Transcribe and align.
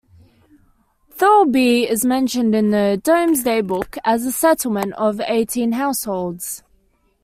Thurlby 1.15 1.87
is 1.87 2.03
mentioned 2.03 2.55
in 2.55 2.71
the 2.71 2.99
"Domesday 3.03 3.61
Book" 3.61 3.97
as 4.03 4.25
a 4.25 4.31
settlement 4.31 4.93
of 4.93 5.21
eighteen 5.27 5.73
households. 5.73 6.63